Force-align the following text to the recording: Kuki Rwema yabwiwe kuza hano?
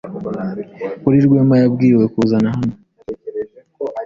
Kuki 1.01 1.21
Rwema 1.25 1.55
yabwiwe 1.61 2.03
kuza 2.13 2.37
hano? 2.53 2.73